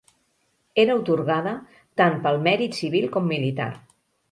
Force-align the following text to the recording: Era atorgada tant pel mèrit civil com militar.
Era 0.83 0.95
atorgada 1.01 1.53
tant 2.03 2.17
pel 2.25 2.41
mèrit 2.49 2.81
civil 2.81 3.09
com 3.19 3.31
militar. 3.37 3.71